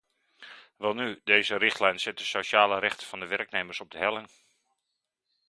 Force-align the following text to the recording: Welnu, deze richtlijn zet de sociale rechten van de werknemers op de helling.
Welnu, 0.77 1.21
deze 1.23 1.55
richtlijn 1.55 1.99
zet 1.99 2.17
de 2.17 2.23
sociale 2.23 2.79
rechten 2.79 3.07
van 3.07 3.19
de 3.19 3.27
werknemers 3.27 3.79
op 3.81 3.91
de 3.91 3.97
helling. 3.97 4.27